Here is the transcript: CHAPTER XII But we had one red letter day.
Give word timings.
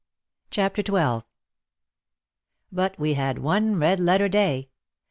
CHAPTER 0.49 0.81
XII 0.83 1.27
But 2.71 2.97
we 2.97 3.13
had 3.13 3.37
one 3.37 3.75
red 3.77 3.99
letter 3.99 4.29
day. 4.29 4.71